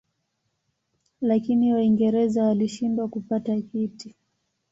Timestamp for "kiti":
3.61-4.15